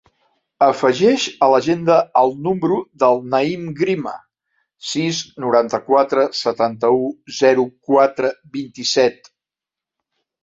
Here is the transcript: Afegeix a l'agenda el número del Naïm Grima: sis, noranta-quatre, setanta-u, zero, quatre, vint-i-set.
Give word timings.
Afegeix 0.67 1.25
a 1.47 1.49
l'agenda 1.55 1.97
el 2.21 2.31
número 2.45 2.77
del 3.03 3.19
Naïm 3.33 3.67
Grima: 3.81 4.13
sis, 4.93 5.19
noranta-quatre, 5.45 6.23
setanta-u, 6.39 7.05
zero, 7.43 7.67
quatre, 7.91 8.33
vint-i-set. 8.57 9.31